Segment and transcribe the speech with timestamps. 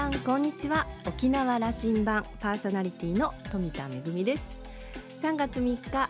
[0.00, 0.86] さんこんにちは。
[1.06, 4.46] 沖縄羅針盤パーソナリティの富田恵です。
[5.20, 6.08] 3月3日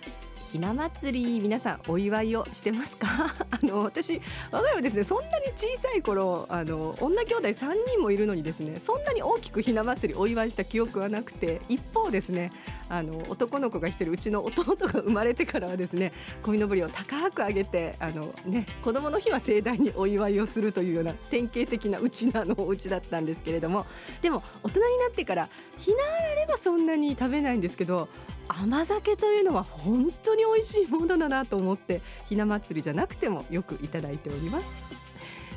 [0.50, 3.06] ひな祭り皆さんお祝いをしてますか？
[3.50, 12.50] あの私我が家はですねそんなに小さい頃あの女兄弟3人もいるのにですねそんなに大きくひな祭りお祝いした記憶はなくて一方ですね
[12.88, 23.86] あの男の子が一人うちの弟が生まれてからはですね鯉のぼりを高く上げてあの、ね、子供の日は盛大にお祝いをするというような典型的なうちなのお家だったんですけれども
[24.20, 25.48] でも大人になってから
[25.78, 28.08] ひなあられはそんなに食べないんですけど
[28.52, 34.68] 甘酒というのは本当に美味しいものだなと思ってひな祭りじゃなくてもよくいただいております。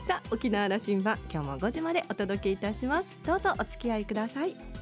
[0.08, 3.18] さあ沖縄羅針盤今日も5時までお届けいたします。
[3.26, 4.73] どうぞお付き合いください。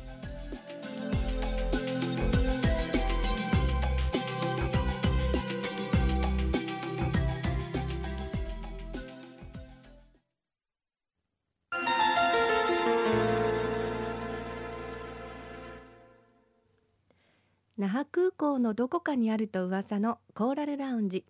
[18.62, 21.26] のどこかにあると噂のコーラルラウンジ。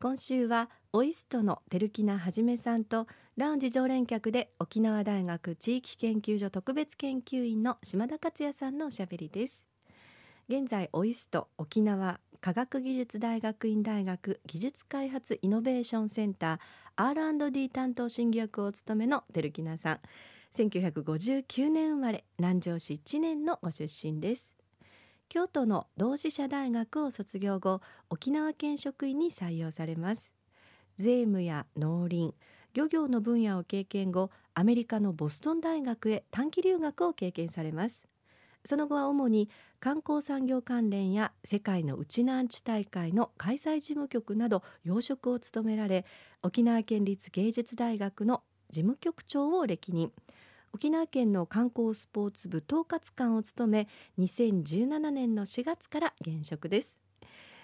[0.00, 9.64] 今週はオイストの照木名はじめさんとラウンジ常連客で沖縄大学地域研究所特別研究員の島田克也さんのおしゃべりです。
[10.48, 20.00] 現在オイスト沖縄科学技術大学院大学技術開発イノベーションセンター R&D 担当審議役をお務めの照木名さん。
[20.54, 24.57] 1959年生まれ南城市1年のご出身です。
[25.28, 30.32] 京都の同志社大学を卒業後沖縄県職員に採用されます。
[30.96, 32.34] 税務や農林
[32.72, 38.04] 漁業の分野を経験後アメリカのボストン大学へ短期留学を経験されます。
[38.64, 46.06] その後は主に観光産業関連や世界のウチナンチュ大会の開催事務局など要職を務められ
[46.42, 50.10] 沖縄県立芸術大学の事務局長を歴任。
[50.72, 56.98] 沖縄県の観光スポーツ部統括官を務め2017年の4月から現職です。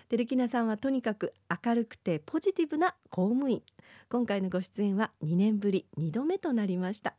[0.09, 1.34] テルキナさんはとにかく
[1.65, 3.62] 明るくてポジティブな公務員。
[4.09, 7.15] 今回のご出演は2年ぶり2度目となりました。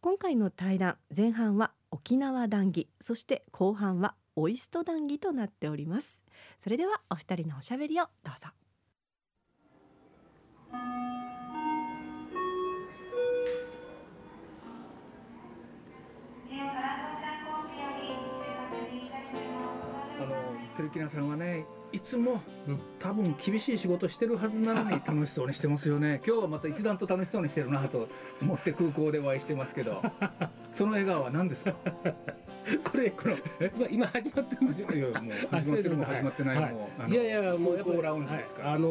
[0.00, 6.22] 今回の対談前半は沖縄談義そして後半はオイスト談義となっております。
[6.62, 8.48] それではお二人のおしゃべりをどうぞ。
[20.88, 22.40] 照木さんはねいつも、
[23.00, 26.20] 多分厳しい仕事してるはずなのに 楽しそうにしてますよね。
[26.24, 28.08] 今日はまた一段と楽しそうにしてるなと
[28.40, 30.00] 思って空港でお会いしてますけど。
[30.72, 31.74] その笑顔は何ですか？
[32.84, 34.94] これこの今始まってるんですか？
[34.94, 37.14] いやもう始まってるも始まってないも、はい、い。
[37.14, 38.88] やいやもう空港ラウンジですか、はい、あの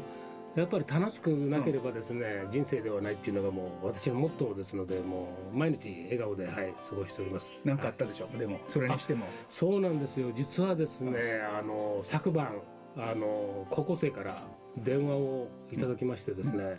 [0.00, 0.23] ー
[0.56, 7.60] やっぱり楽しくなければですね、うん、人生ではないっていうのがもう私のモットーですのでもう毎日笑顔で、はい、過ごしております。
[7.64, 9.26] 何かあったでしょう、はい、でもそれにしても。
[9.48, 10.30] そうなんですよ。
[10.34, 11.12] 実はですね、
[11.58, 12.60] あの昨晩
[12.96, 14.42] あの高校生から
[14.76, 16.78] 電話をいただきましてですね、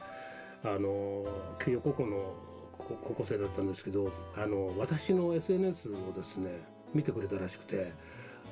[0.64, 1.26] うん、あの
[1.64, 2.34] 給与高校の
[2.78, 6.50] 高校生だったんですけどあの私の SNS をですね
[6.94, 7.92] 見てくれたらしくて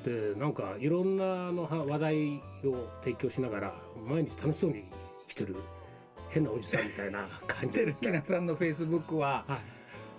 [0.04, 2.28] でなんかいろんなの話題
[2.66, 3.74] を提供しながら
[4.06, 4.86] 毎日楽しそうに
[5.28, 5.56] きてる
[6.30, 8.22] 変なおじさんみたいな感じですね。
[8.24, 9.74] さんのフェイスブックは、はい。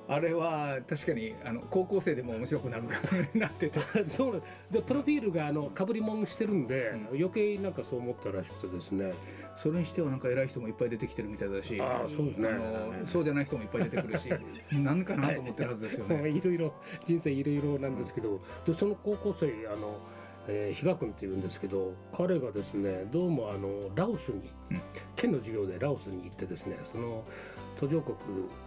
[0.07, 2.85] あれは確かにあの高校生でも面白くなる
[3.35, 3.81] なってて。
[4.11, 9.15] そうでプロフィールがあのかぶりもんしてるんで、うん、余計なんかそう思ったらしくてですね。
[9.57, 12.49] それにしてはなんか偉い人もいっぱい出てきてるみたいだしあそうですね。
[12.49, 14.29] あのそうじゃない人もいっぱい出てくるし
[14.73, 16.29] 何かなと思ってるはずですよね。
[16.31, 19.99] いろいろ人生いろいろなんですけど、でその高校生あの
[20.47, 24.81] えー、比嘉君っていうんですけど彼がですねどうもあのラオスに、うん、
[25.17, 27.25] 県の授業でラオスに行ってですねその
[27.77, 28.17] 途上国、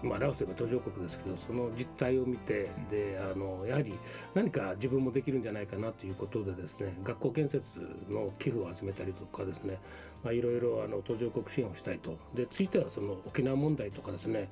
[0.02, 3.94] まあ、ラオスといえば途上国ですけどその実態を見て、うん、であのやはり
[4.34, 9.78] 何か自分もできるんじゃないかなということでですね学校建設の寄付を集めたりとかですね、
[10.23, 12.18] まあ、いろいろあの途上国支援をしたいと。
[12.34, 14.50] でついてはその沖縄問題とかですね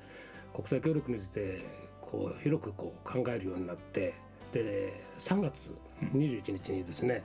[0.54, 1.64] 国際協力について
[2.00, 4.14] こう広くこう考えるようになって
[4.52, 5.54] で3月
[6.14, 7.22] 21日にですね、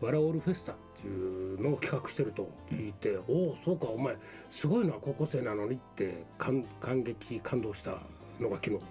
[0.00, 4.16] ワラオールフェスタっていうのを企画してると聞いて、うん、おおそうかお前
[4.50, 7.98] すごいな高校生なのにって感感激感動した
[8.40, 8.82] のが昨日。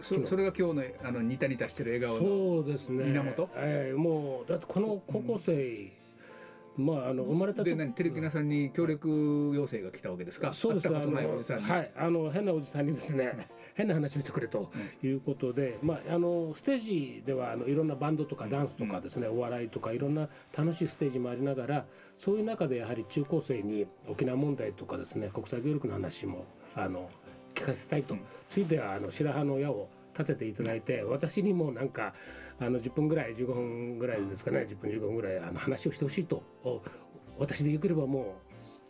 [0.00, 3.06] そそれが今日のあのニタニタしてる笑顔のそうですね。
[3.06, 5.92] 源、えー、もうだってこの高校生、
[6.78, 10.52] まあ、あの生まれたで何テレキナさんに協力要請が来たわけですか？
[10.52, 10.88] そうです。
[10.88, 11.92] あのはい。
[11.96, 14.70] あの変なおじさんにですね 変な話をしてくれと。
[15.02, 21.86] いうことで、まあ、あのステージではあのいろんなバンドとかダンスとかですね、お笑いとかいろんな楽しいステージもありながら
[22.16, 26.44] そういう中でやはり中高生に沖縄問題とかですね国際協力の話も
[26.74, 27.10] あの
[27.54, 28.16] 聞かせたいと、
[28.48, 32.14] ついてはあの白羽の矢を立てていただいて私にもなんか
[32.60, 34.66] あの10分ぐらい15分ぐらいですかね。
[34.68, 36.42] 10分15分ぐらいあの話をしてほしいと。
[36.64, 36.82] お
[37.38, 38.36] 私でよければも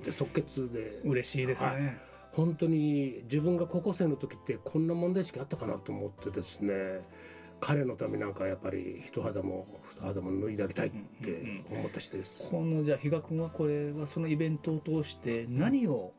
[0.01, 1.01] うで即決で。
[1.05, 1.97] 嬉しいですね、はい。
[2.33, 6.73] 本当に自分が高校生の時ってこんな問題意識あったかなと思ってですね。
[7.61, 9.67] 彼のためなんかやっぱり一肌も
[9.97, 10.91] 二肌も脱いであげたいっ
[11.23, 12.47] て思った人です。
[12.49, 16.13] このじゃあ比嘉君はこれはそのイベントを通して何を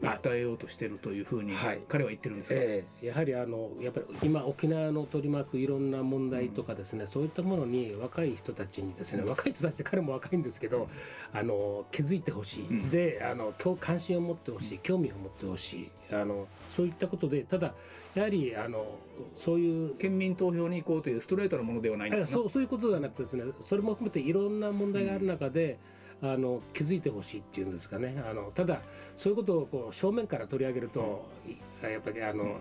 [0.00, 1.80] 訴えようとしてるというふうにはい。
[1.88, 3.06] 彼は言ってるんですか、ええ。
[3.06, 10.88] やはりあのやっぱり今沖縄の取り巻くいろんな問題とかですね、そういったものに若い人たちにですね若い人たちって彼も若いんですけど
[11.32, 12.90] あの気づいてほしい、うん。
[12.90, 15.90] であの関心を持ってほしい興味を持ってほしい。
[16.10, 17.74] あのそういったことでただ
[18.14, 18.98] やはりあの
[19.36, 25.78] そういう県民投票に行こうというストレートなものではないんですそうそういうことではなくてですねそれも含めていろんな問題がある中で、
[26.20, 28.22] あの気づいてほしいっていうんですかね。
[28.28, 28.80] あのただ
[29.16, 31.52] そういうことをこう正面から取り上げると、い
[31.84, 32.56] やっぱりあの、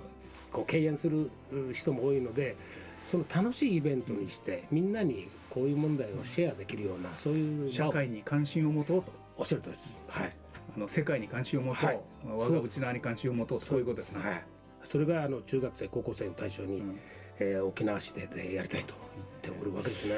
[0.52, 2.56] こう敬遠するう人も多いので
[3.04, 9.12] その楽しいイベントにして、みんなにこういう問題をシェアできるようなそういう社会に関心を持とうと。
[9.38, 9.98] おっしゃるとりです。
[10.08, 10.36] はい。
[10.76, 12.00] あの世界に関心を持とう、はい。
[12.26, 14.44] 我が内側に関心を持とうそういうことですね、はい、
[14.84, 17.00] それがあの中学生高校生を対象に、うん。
[17.40, 18.94] えー沖縄市ででやりたいと。
[19.16, 20.16] 言っておるわけですね。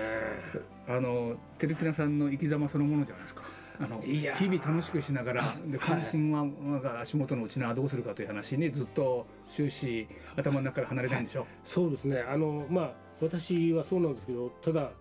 [0.87, 3.43] あの照木さんの生き様そのものじゃないですか。
[3.81, 10.05] あの日々楽しくしながらで関心は我が足元のうち縄どうするかという話にずっと終始
[10.35, 12.19] 頭の中から離れないんでしょ、そうですね。
[12.29, 14.91] あのまあ私はそうなんですけどただ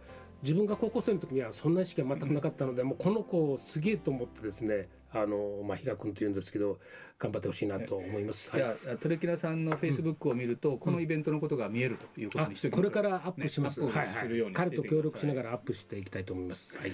[0.42, 6.78] 自分が高校生の時にはそんな意識は全くなかったので、もうこの子すげえと思ってですねあの、まあ、比嘉君というんですけど
[7.18, 8.50] 頑張ってほしいなと思います。
[8.50, 13.80] はいじゃあ照木さんのフェイスブックを見ると、このイベントのことが見えるということあにしてこれからアップします。
[13.80, 16.76] ねアップはいするように彼と協力しながららアップしていきたいと思います。
[16.76, 16.92] はい。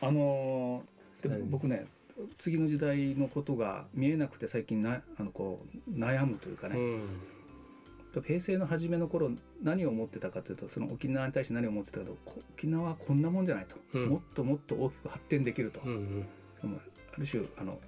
[0.00, 1.86] あのーでもはい僕ね
[2.38, 7.02] 次の時代のことが見えなくて最近なあのこう悩むというかね、うん。
[8.22, 9.30] 平成の初めの頃
[9.62, 16.26] 何を思ってたかというとその沖縄に対して何を思ってたかというとこ沖縄はこんなもんじゃないと、うんもっともっと大きく発展できると、うん
[16.62, 16.80] うん。
[17.14, 17.78] ある種あの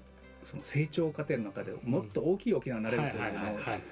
[0.43, 3.83] その成長過程の中でもっと大きい沖縄になれるというはいはいはいのはい。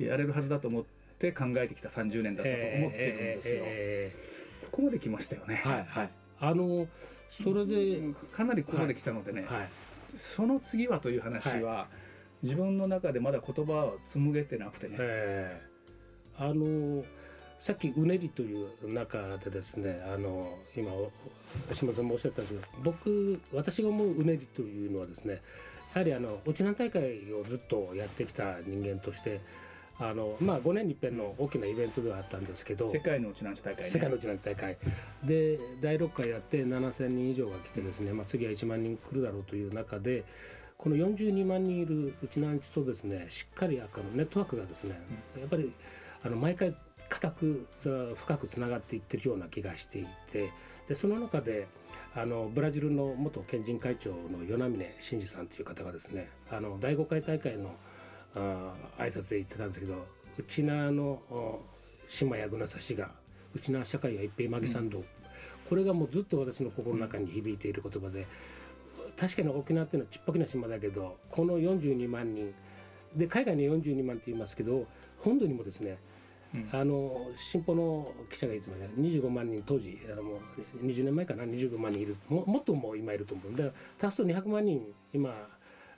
[0.00, 0.84] をやれるはずだと思っ
[1.18, 3.62] て考えてきた30年だったと思ってるんですよ。
[3.64, 4.12] え
[4.70, 5.62] ここまで来ましたよね。
[5.64, 6.10] ーはいはい。
[6.40, 6.88] あの
[7.28, 8.00] それで、
[8.32, 9.68] かなりここまで来たのでね、はい。
[10.14, 11.88] その次はという話は、
[12.42, 15.71] 自分の中でまだ言葉を紡げてなくてね、えー
[16.38, 17.04] あの
[17.58, 20.90] さっきうねりという中でですねあの今
[21.72, 25.40] 島さんもおっしゃったんですけど僕私が思ううねりというのはですね
[25.94, 29.40] やはりあの沖縄大会をずっとやってきた人間として
[29.98, 33.90] あの、まあ、5年に一遍の大きなイベントではあったんですけど世界のうちなんち大会ね。
[33.90, 34.76] 世界のうちなん大会。
[35.22, 40.24] で第6回やって7,000人以上が来てですね、まあ、次は1万人来るだろうという中で
[40.78, 45.00] この42万人いるうちなんちとですねしっかりあのネットワークがですね
[45.38, 45.72] やっぱり
[46.24, 46.74] あの毎回
[47.08, 50.50] 固くその深くつながっていってるような気がしていて
[50.88, 51.66] でその中で
[52.14, 57.74] あのブラジルの元県人会長の与那嶺真司さんという方がですねあの第5回大会の
[58.34, 60.06] あ挨拶で言ってたんですけど
[60.38, 61.20] うちなの
[62.08, 63.10] 島やぐなさしが
[63.54, 65.04] うちな社会は一平まぎ参道、
[65.68, 68.26] これがもうずっと私の心の中に響いている言葉で
[69.18, 72.54] 確かに沖縄っていうのはちっぽけな島だけどこの42万人
[73.14, 74.86] で海外に42万って言いますけど
[75.18, 75.98] 本土にもですね
[76.72, 78.90] あの新報の記者がいつもね。
[78.98, 80.40] 25万人当時あのも
[80.82, 82.16] う20年前かな？25万人いる。
[82.28, 83.52] ももっともう今いると思う。
[83.52, 84.82] んで足すと200万人
[85.12, 85.48] 今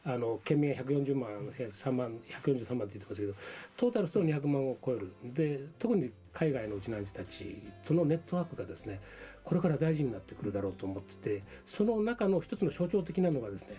[0.06, 3.34] あの県民140万3万143万って言ってますけど
[3.76, 5.12] トータルすると200万を超える。
[5.25, 9.00] で特に海外のうちなんちたちとのネットワークがですね
[9.44, 13.76] これから大事になってくるだろうと思っててその中の一つの象徴的なのがですね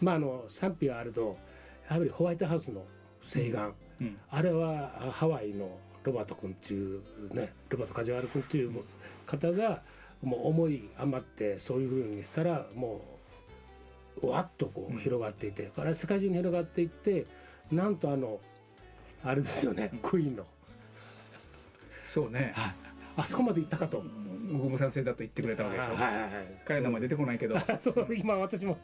[0.00, 1.36] まああの賛否はあると
[1.88, 2.84] やはりホワイトハウスの
[3.22, 4.16] 請願、うん。
[4.30, 5.78] あれはあハワイの
[6.08, 8.72] ロバート君っていうねロバート梶原君っていう
[9.26, 9.82] 方が
[10.22, 13.02] もう思い余ってそういうふうにしたらも
[14.22, 17.24] うわっとこう広がっていて、これは世界中に広がっていって
[17.70, 18.40] なんとあの
[19.22, 20.44] あれですよねクイーンの、
[22.04, 22.52] そうね。
[22.56, 22.74] はい、
[23.16, 24.02] あそこまで行ったかと。
[24.50, 26.30] 僕も賛成だと言ってくれたわけでしょ、はいはいはい
[26.64, 28.08] 彼の名前出てこないけど、 そう。
[28.16, 28.78] 今私も。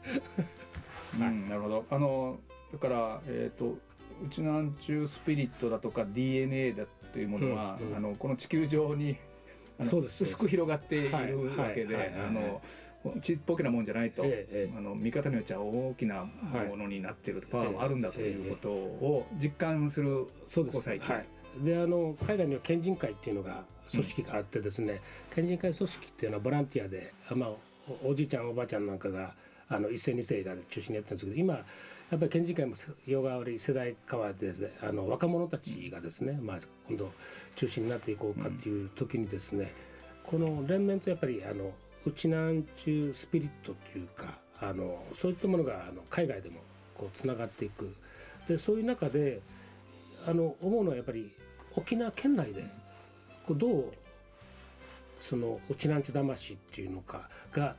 [1.19, 1.85] うん、なるほど。
[1.89, 2.39] あの
[2.71, 3.77] だからえっ、と
[4.23, 7.97] うちなんちゅうスピリットだとか DNA だというものは、うんうん。
[7.97, 9.17] あのこの地球上に
[9.79, 10.23] あのそうです。
[10.23, 11.33] 薄く広がっているはい。
[11.33, 12.13] わけで
[13.21, 14.77] ちっぽけなもんじゃないと、ええええ。
[14.77, 16.25] あの見方によっちゃ大きな
[16.67, 20.89] ものになっていると、パワーもあるんだということを実感するそうです。
[20.89, 21.01] はい、
[21.63, 25.01] であの海外には県人会っていうのが組織があってですね、
[25.33, 27.49] 県人会組織っていうのはボランティアで、あまあ、
[28.03, 29.35] おおじいちゃんおばあちゃんなんかが
[29.69, 31.65] あの一世二世が中心にやってるんですけど今
[32.11, 32.75] やっぱり県人会も
[33.07, 37.11] 世替わり世代変わってですねあの若者たちがですね、まあ、今度
[37.55, 39.73] 中心になっていこうかっていう時にですね、
[40.23, 41.71] この連綿とやっぱりあの
[42.05, 46.59] うちなんちゅうスピリットというかあのそういったものがあの海外でも
[46.95, 47.93] こうつながっていく。
[48.47, 49.41] でそういう中で
[50.27, 51.31] あの思うのはやっぱり
[51.75, 52.63] 沖縄県内で
[53.45, 53.93] こうどう
[55.19, 57.75] そのうちなんちゅ魂っていうのかが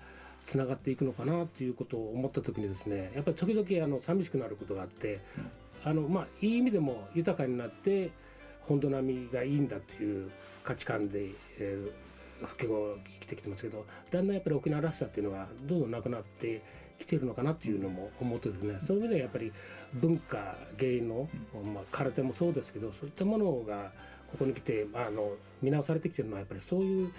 [0.47, 5.21] つながっていくのかなっていうことを思った時にですねやっぱり時々あの寂しくなることがあって、
[5.85, 8.13] あのまあいい意味でも豊かになって
[8.63, 10.31] 本土並みがいいんだっていう
[10.63, 12.07] 価値観で、えー
[12.41, 16.63] 復帰後生きてきてますけどだんだんやっぱり沖縄らしさっていうのがどんどんなくなって
[16.99, 19.53] きてるのかなっていうのも思ってですねそういう意味ではやっぱり
[19.95, 21.29] 文化芸能、
[21.73, 23.93] まあ、空手もそうですけどそういったものが
[24.31, 27.13] ここに来て、まあ、あの見直されてきてるのはやっぱりそういう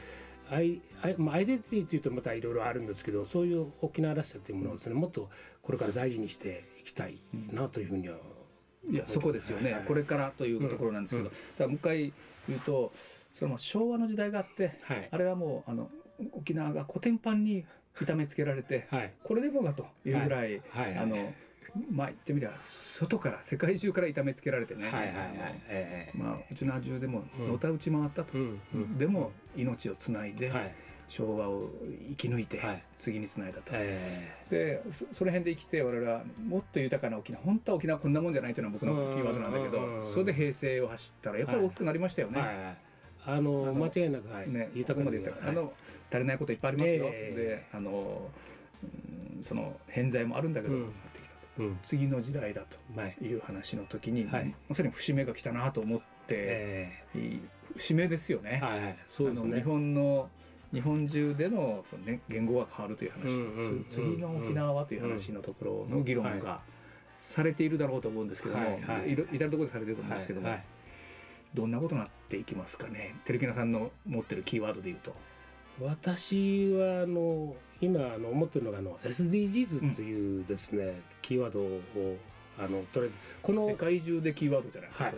[0.52, 5.30] アイアイ,、まあ、アイデンティティというとまたいろいろあるんですけどそういう沖縄らしさというものをですねもっと
[5.62, 7.18] これから大事にしていきたい
[7.52, 8.16] なというふうには
[8.90, 9.74] いやそこですよね、はい。
[9.80, 11.34] はいこれからというところなんですけど、うん。
[11.34, 12.14] だからもう一回
[12.48, 12.94] 言うと
[13.34, 15.10] その昭和の時代があってはい。
[15.12, 15.90] あれはもうあの
[16.32, 17.66] 沖縄がコテンパンに
[18.00, 19.14] 痛めつけられてはい。
[19.24, 20.62] これでもかというぐらい。
[20.74, 21.34] あの
[21.92, 24.92] まあ言ってみれば外から世界中から痛めつけられてね、
[26.14, 27.48] まあ、うちの中でもうん。
[27.48, 28.38] のたうち回ったと、
[28.98, 30.76] でも命をつないで、はい。
[31.08, 31.70] 昭和を
[32.10, 32.84] 生き抜いてはい。
[33.00, 42.40] 次につないだと、えでそその辺で生きて我々はもっと豊かな沖縄本当は沖縄こんなもんじゃないというのは僕のキーワードなんだけどうんそれで平成を走ったらやっぱり大きくなりましたよね。
[42.40, 42.78] えはいはい。
[43.38, 44.50] あの間違いなく、はい。
[44.50, 45.74] ね、豊かまで言ったはいあの
[46.12, 47.36] 足りないこといっぱいありますよ、ええ。
[47.36, 48.30] であの、
[48.84, 50.76] うんその偏在もあるんだけど、
[51.84, 52.64] 次の時代だ
[52.96, 53.16] はい。
[53.18, 54.54] という話の時に、はい。
[54.70, 57.42] まさに節目が来たなと思って、えいい
[57.76, 58.60] 節目ですよね。
[58.62, 58.98] えはいはい。
[59.08, 60.30] そうですあの日ね本の
[60.74, 66.62] 日本中でのその、ね、言語が変わるという話、うんうんつ次の沖縄はという話のところの議論うんが
[67.18, 69.12] されているだろうと思うんですけども、はいはい。
[69.12, 70.66] いろ至るところでされてると思うんですけども、はいはい。
[71.54, 73.16] どんなことになっていきますかね？
[73.26, 75.16] テレキナさんの持ってるキーワードで言うと。
[75.82, 81.82] 私はあの今あの思ってるのがあの SDGs というですね、キーワードを
[82.58, 85.16] あの取れこの世界中でキーワードじゃないですか、はい。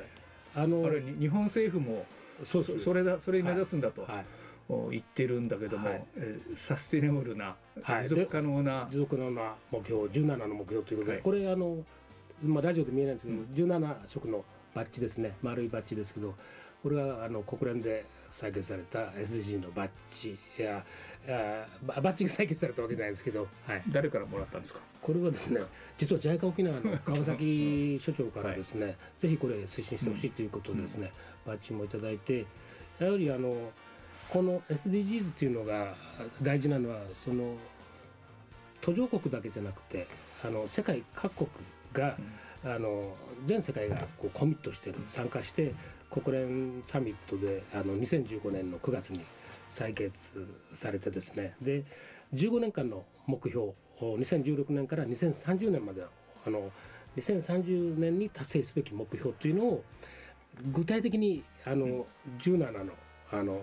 [0.56, 2.06] あのあれに日本政府も
[2.44, 4.26] そうそそれだそれ目指すんだと、はい。
[4.72, 6.04] お言ってるんだけども、はい。
[6.18, 8.04] えーサステナブルな、はい。
[8.04, 11.22] 持続可能な持続可能な目標17の目標ということで、はい。
[11.22, 11.78] これあの、
[12.44, 14.44] まあ、ラジオで見えないんですけど、17色の
[14.76, 15.36] バッジですね。
[15.42, 16.36] 丸いバッジですけど
[16.82, 20.86] これはあの国連で採決された SDG のバッジいや
[21.86, 24.80] ババッジが採決されたわけじゃないですけど、はい、誰からもらったんですか？
[25.02, 25.62] これはですね
[25.98, 31.12] 実は JICA 沖縄の川崎所長からですね、ぜひこれ推進してほしいということでですね、
[31.46, 32.46] バッジもいただいて
[33.00, 33.72] やはりあの
[34.30, 35.96] この SDGs というのが
[36.42, 37.56] 大事なのはその
[38.80, 40.08] 途上国だけじゃなくて
[40.46, 41.50] あの世界各国
[41.92, 42.16] が、
[42.64, 45.74] あの全世界がこうコミットしてる参加して
[46.10, 49.22] 国連サミットであの2015年の9月に
[49.68, 51.56] 採決されてですね。
[51.62, 51.84] で
[52.34, 56.08] 15年間の目標2016年から2030年までの
[56.46, 56.72] あの
[57.18, 59.84] 2030年に達成すべき目標というのを
[60.72, 62.06] 具体的にあの
[62.40, 62.94] 17の
[63.32, 63.62] あの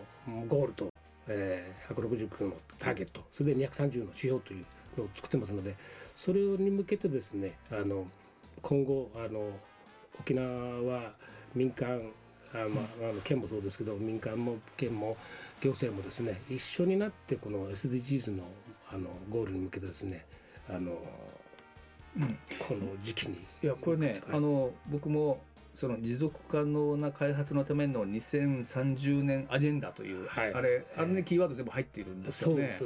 [0.49, 0.89] ゴールと、
[1.27, 4.65] えー、169のターゲットそれで230の指標という
[4.97, 5.75] のを作ってますので
[6.15, 8.07] それに向けてですねあの
[8.63, 9.51] 今後あの
[10.21, 11.13] 沖縄は
[11.55, 12.13] 民間
[12.65, 15.17] あ、まあ、あの県もそうですけど民間も県も
[15.61, 18.45] 行政もですね一緒になってこの SDGs の
[18.93, 20.25] あのゴールに向けてですね
[20.69, 20.93] あの
[22.17, 22.39] うん。
[22.59, 25.41] この時期にいやこれね、はいあの僕も
[25.75, 30.55] その持続可能な開発のための2030年アジェンダという、はい。
[30.55, 32.79] あれあれねキーワード全部入っているんですよね。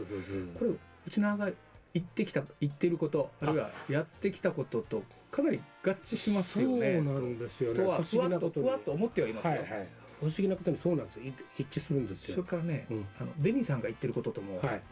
[0.58, 1.48] これうちのが
[1.94, 7.00] 言ってきた言ってることあるいはやってきたこととかなり合致しますよね。
[7.02, 7.78] そうなんですよね。
[7.78, 9.44] とは不ふわっとふわっと思ってはいます。
[9.44, 9.50] よ。
[9.50, 9.88] はいはい。
[10.20, 11.20] 不思議なことにそうなんです。
[11.20, 13.06] い一致するんですそれよからね、うん。
[13.18, 14.82] あのベニーさんが言ってることともはい。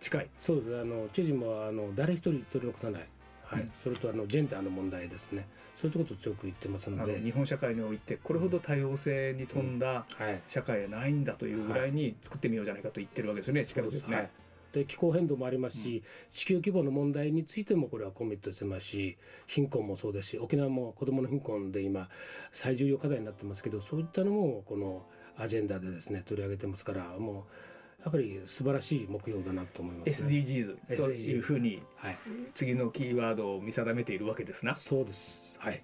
[0.00, 0.28] 近い。
[0.38, 0.80] そうです。
[0.80, 3.08] あの知事もあの誰一人取り残さない。
[3.44, 3.72] はい、うん。
[3.82, 5.46] それとあのジェンダーの問題ですね。
[5.76, 7.12] そういうことを強く言ってますあので。
[7.12, 10.42] の日本社会においてこれほど多様性に富んだはい。
[10.48, 14.16] 社会はないんだというぐらいに作ってみようじゃないかと言ってるわけですよね、力強くね。
[14.16, 14.30] はい、
[14.72, 22.08] で気候変動もありますし、地球規模の問題についてもこれはコミットしてますし貧困もそうですし沖縄も子どもの貧困で今
[22.52, 25.06] 最重要課題になってますけどそういったのもこの
[25.38, 30.30] アジェンダでですね取り上げてますからもうやっぱり素晴らしい目標だなと思います、ね。
[30.30, 32.18] SDGs というふうにはい、
[32.54, 34.74] 次のキーワードを見定めているわけですな。
[34.74, 35.56] そうです。
[35.58, 35.82] はい。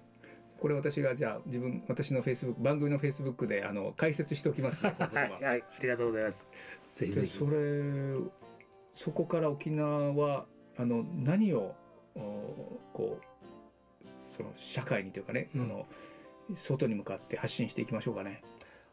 [0.57, 4.95] これ私がじゃあ自分私のフェイスブック番組のフェイスブックであの解説しておきますね。
[4.97, 6.47] この言葉はい、ありがとうございます。
[6.87, 7.27] ぜひぜひ。
[7.27, 8.13] でそれ
[8.93, 10.45] そこから沖縄は
[10.77, 11.75] あの何を
[12.15, 15.63] おこうその社会にというかね、うん。
[15.63, 15.85] あの
[16.55, 18.41] 外に向かって発信していきましょうかね。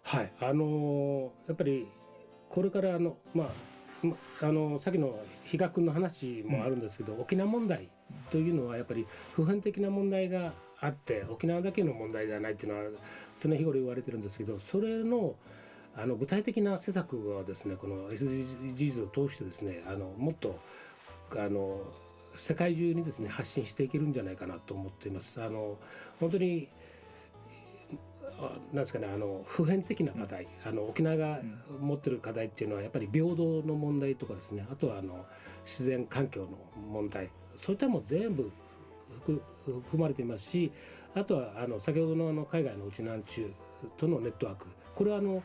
[0.03, 1.87] はい、あのーやっぱり
[2.49, 7.91] これからあのまあまあのさっきの比嘉君の話もあるんですけど、沖縄問題
[8.31, 12.91] というのはやっぱり普遍的な問題があって沖縄だけの問題ではないっていうのは
[13.39, 15.35] 常日頃言われてるんですけどそれの
[15.97, 20.59] あの具体的な施策がですねこの SDGs を通してですねあのもっと
[21.37, 21.81] あの
[22.35, 25.43] 世界中にですね発信していけるんじゃないかなと思っています。
[25.43, 25.79] あの
[26.21, 26.69] 本当に
[28.39, 31.41] あなんですかねあの普遍的な課題、あの沖縄が
[31.81, 35.27] 持ってる課題っていうのはやっぱり平等の問題とかですねあとはあの
[35.65, 36.59] 自然環境の
[36.91, 38.51] 問題そういったも全部
[39.21, 40.73] 含含まれていますし
[41.15, 43.45] あとはあの先ほどのあの海外のうちなんちゅ
[43.85, 45.43] うとのネットワークこれはあのま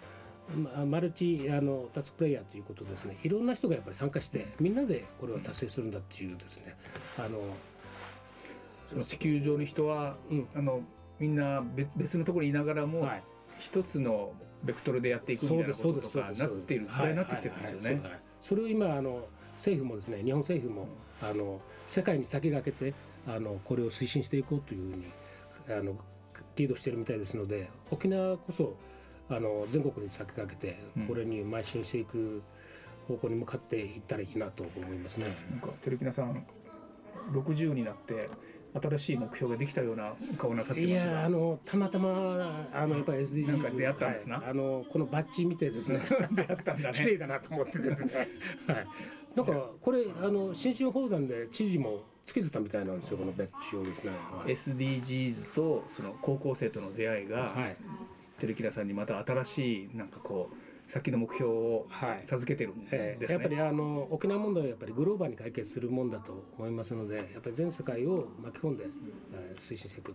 [0.85, 3.17] マルチあのタスクプレイヤーということですね。
[3.23, 6.75] いろんな人がやっぱり参加してみんなでこれを達成するんだっていうですね。
[7.17, 10.47] あの地球上の人は、うん。
[10.55, 10.81] あの
[11.19, 13.23] みんな別別のところにいながらも、はい。
[13.57, 14.33] 一つの
[14.63, 18.01] ベクトルでやっていくみたいなこととかなっている時代になってきてるんですよね。
[18.41, 20.87] それを今あの政府もですね日本政府も
[21.21, 22.93] あの世界に先駆けて
[23.27, 25.05] あのこれを推進していこうというふうに
[25.69, 25.97] あの
[26.55, 28.75] リードしてるみたいですので沖縄こそ
[29.29, 32.41] あの全国に先駆けてうんこれに邁進していく
[33.07, 35.35] 方向に向かっていったらいいなと思いますね。
[35.51, 36.45] なんか照木菜さん
[37.31, 38.29] 60になって
[38.81, 46.01] 新しい目標ができたような顔なさっていますがやあのたまたまあのやっぱり SDGs なんか出会ったんですなはいあのこのバッジ見てですね
[46.31, 47.11] 出会ったんだ綺ね。
[47.11, 48.11] 麗だなと思ってですね。
[48.67, 48.87] はい。
[49.35, 54.09] なんかこれあの新春砲弾で知事もつけてたみたいなんですよこのバッジをですね。
[54.09, 57.75] はい SDGs とその高校生との出会いが、はい
[58.47, 60.55] 照木菜さんにまた新しいなんかこう
[60.91, 62.23] 先の目標をはい。
[62.27, 63.37] 授けてるんえですね。
[63.37, 68.85] ーやっぱりあの沖縄問題はやっぱりグローバルに解決するもんだと思いますのでやっぱり全世界を巻き込んで、
[69.33, 70.13] えー推進していく。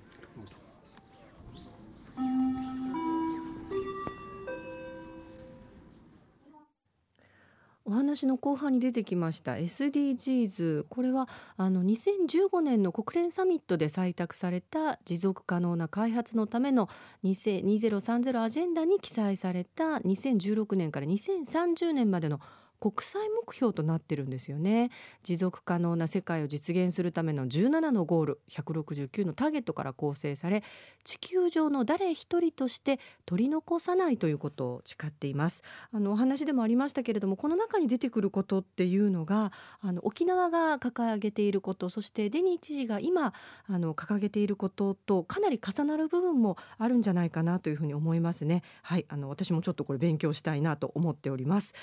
[7.91, 16.89] お話の後半に出てきました SDGs これはあの2015年の国連サミットで採択された持続可能な開発のための
[17.25, 22.39] 2030アジェンダに記載された2016年から2030年までの
[22.81, 24.91] 国際目標となってるんですよね。
[25.23, 30.65] 持続可能な世界を実現するための17のゴール169のターゲットから構成され
[31.05, 35.63] 地球上の誰一人として取り残さないということを誓っています。
[35.93, 43.35] あのお話でもありましたけれどもこの中に出てくることっていうのがあの沖縄が掲げていることそしてデニー知事が今
[43.67, 48.63] あの掲げていることとかなり重なる部分もあるんじゃないかなというふうに思いますね。
[48.83, 51.75] はいあの私もちょっとこれ勉強したいなと思っております。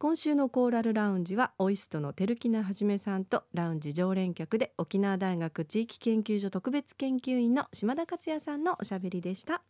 [0.00, 9.60] 今週のコーラルラウンジはオイストの照木なはじめさんとラウンジ常連客で沖縄大学地域研究所特別研究員の島田克也さんのおしゃべりでした。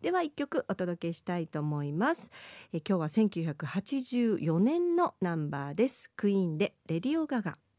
[0.00, 2.30] では一曲お届けしたいと思います。
[2.72, 6.10] え今日は1984年のナンバーです。
[6.16, 7.58] クイーンでレディオガガ「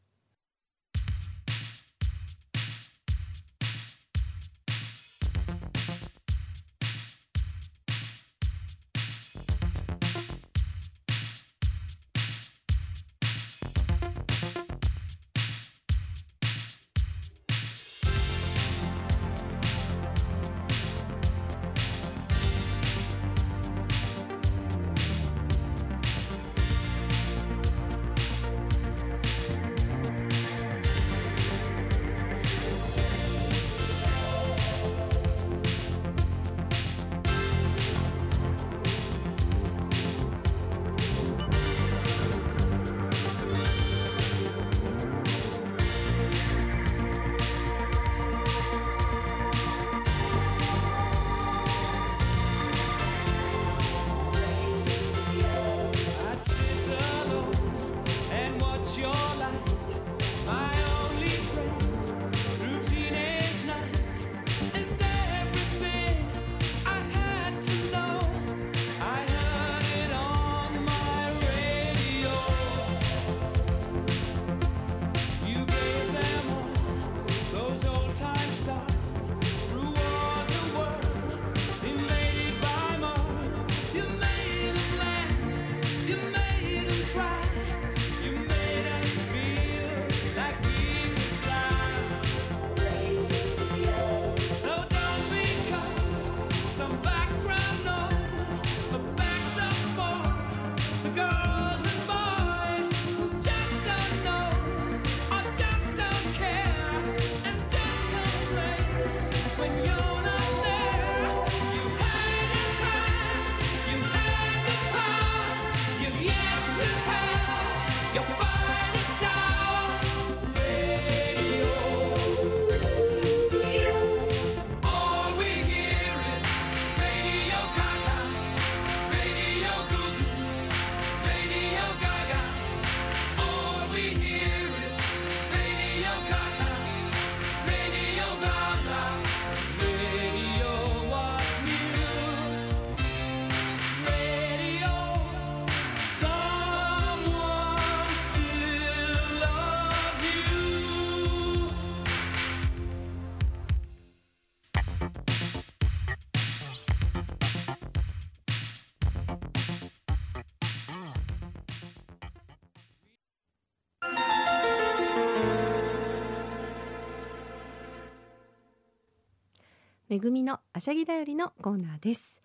[170.12, 172.42] めぐみのあしゃぎだよりのコーナーです。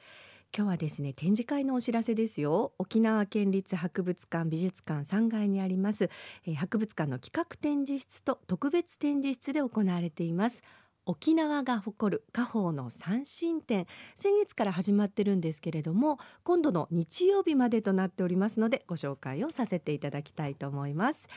[0.56, 2.72] 今日はですね展示会のお知らせですよ。
[2.80, 6.10] 沖縄県立博物館美術館3階にあります、
[6.46, 10.62] えー、博物館の企画展示室と特別展示室で行われています。
[11.06, 13.86] 沖縄が誇る家宝の三神展。
[14.16, 21.28] 先月から始まってるんですけれども今度の日曜日までとなっておりますのでご紹介をさせていただきたいと思います。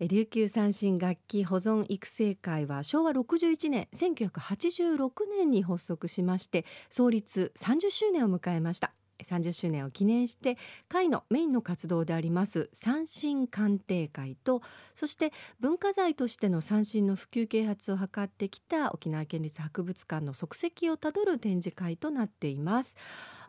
[0.00, 8.92] 琉球三神楽器保存育成会は昭和61年1986年に発足しまして創立30周年を迎えました。
[9.24, 14.62] 30周年を記念して会のメインの活動であります三振鑑定会と
[14.94, 22.96] そして文化財としての三振の普及啓発を図ってきた沖縄県立博物館の足跡をたどる展示会となっています。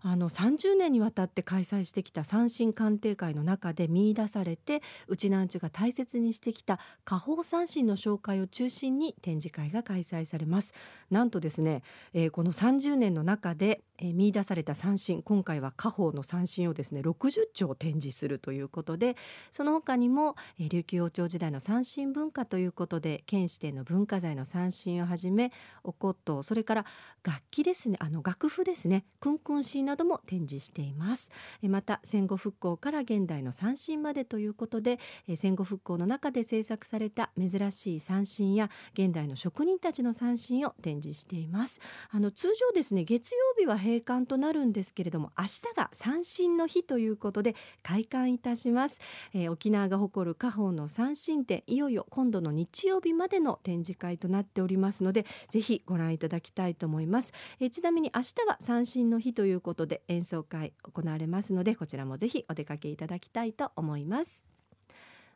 [0.02, 10.74] あの30年にわたって開催してきた三振鑑定会の中で見出されてうちなんちゅが大切にしてきた下方三振の紹介を中心に展示会が開催されます。
[11.10, 11.84] なんとですね、
[12.14, 19.16] えー、この30年の中で、えー、見出された三振今回は下方の三振をですね60丁展示するということで
[19.52, 25.52] その他にも、えー、琉球王朝時代の三振文化ということで県指定の文化財の三振をはじめ
[25.84, 26.86] お琴それから
[27.24, 31.32] 楽器ですねあの楽譜ですねクンクンシーなども展示しています。
[31.64, 35.00] また戦後復興から現代の三振までということで
[35.36, 41.80] 戦後復興の中で制作された珍しい三振や現代の職人たちの三振を展示しています。
[42.10, 49.00] あの通常ですね月曜日は閉館となるんですけれども明日が三振の日ということで開館いたします、
[49.34, 64.48] えー、沖縄が誇る家宝の三振展いよいよ今度の日曜日までの展示会となっておりますのでぜひご覧いただきたいと思います、えー、ちなみに明日は三振の日ということで演奏会行われますのでこちらもぜひお出かけいただきたいと思います。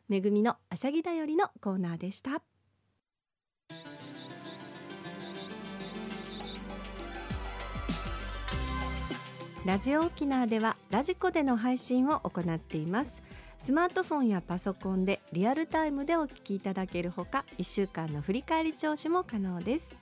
[0.08, 2.42] めぐみのあしゃぎだよりのコーナーでした。
[9.64, 13.22] ラジオ沖縄ではラジコでの配信を行っています。
[13.58, 20.01] スマートフォンやパソコンでリアルタイムでお聞きいただけるほか1週間の振り返り聴取も可能です。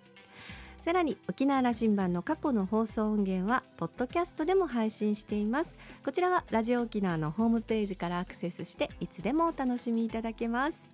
[0.85, 10.89] さらに沖縄羅針盤の過去の放送音源はポッドキャストでも配信していますこちらはラジオ沖縄のホームページからアクセスしていつでもお楽しみいただけます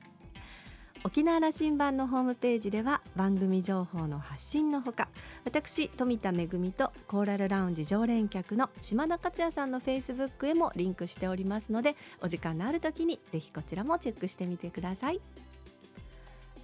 [1.05, 5.09] 沖縄羅針盤のホームページでは番組情報の発信のほか
[5.45, 15.21] 私富田恵とコーラルラウンジ常連客の島田克也さんのフェイスブックへもリンクしておりますのでお時間のある時にぜひこちらもチェックしてみてください。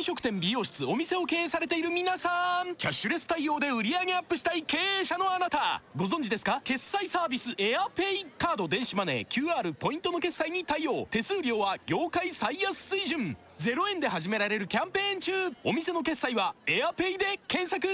[0.00, 2.74] 飲食店美容室お店を経営されている皆さん。
[2.74, 5.82] キャッシュレス対応で売り上げアップしたい経営者のあなた。
[5.94, 6.62] ご存知ですか？
[6.64, 9.28] 決済サービスエアペイカード電子マネー。
[9.28, 11.06] QR ポイントの決済に対応。
[11.10, 13.36] 手数料は業界最安水準。
[13.58, 15.32] 0円で始められるキャンペーン中。
[15.64, 17.86] お店の決済はエアペイで検索。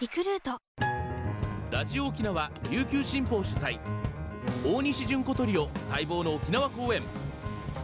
[0.00, 0.60] リクルート。
[1.72, 3.80] ラジオ沖縄琉球新報主催。
[4.64, 7.02] 大西純子トリオ待望の沖縄公演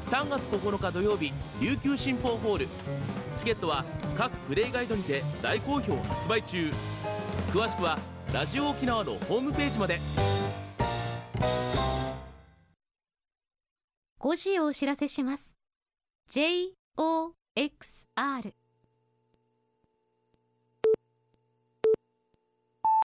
[0.04, 2.68] 3月9日土曜日琉球新報ホール。
[3.34, 3.84] チケットは
[4.16, 6.70] 各プレイガイドにて大好評発売中。
[7.52, 7.98] 詳しくは
[8.32, 10.00] ラジオ沖縄のホームページまで。
[14.20, 15.56] 5時をお知らせします。
[16.30, 16.72] JOXR